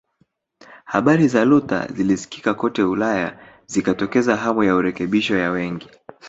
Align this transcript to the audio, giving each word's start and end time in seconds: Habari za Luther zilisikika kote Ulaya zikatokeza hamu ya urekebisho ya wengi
Habari 0.85 1.27
za 1.27 1.45
Luther 1.45 1.93
zilisikika 1.93 2.53
kote 2.53 2.83
Ulaya 2.83 3.39
zikatokeza 3.65 4.35
hamu 4.37 4.63
ya 4.63 4.75
urekebisho 4.75 5.37
ya 5.37 5.51
wengi 5.51 5.89